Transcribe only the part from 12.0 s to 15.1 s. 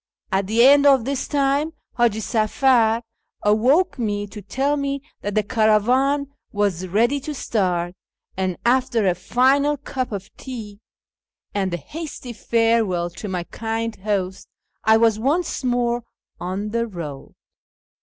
AMONGST THE PERSIANS and a hasty farewell to my kind host, I